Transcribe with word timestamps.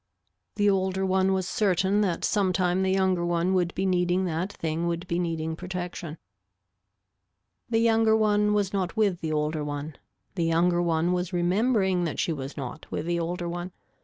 The 0.55 0.67
older 0.67 1.05
one 1.05 1.31
was 1.31 1.47
certain 1.47 2.01
that 2.01 2.25
sometime 2.25 2.81
the 2.81 2.89
younger 2.89 3.23
one 3.23 3.53
would 3.53 3.75
be 3.75 3.85
needing 3.85 4.25
that 4.25 4.51
thing 4.51 4.87
would 4.87 5.07
be 5.07 5.19
needing 5.19 5.55
protection. 5.55 6.17
The 7.69 7.77
younger 7.77 8.17
one 8.17 8.55
was 8.55 8.73
not 8.73 8.97
with 8.97 9.21
the 9.21 9.31
older 9.31 9.63
one. 9.63 9.95
The 10.33 10.45
younger 10.45 10.81
one 10.81 11.11
was 11.13 11.33
remembering 11.33 12.05
that 12.05 12.17
she 12.17 12.33
was 12.33 12.57
not 12.57 12.87
with 12.89 13.05
the 13.05 13.19
older 13.19 13.47
one. 13.47 13.73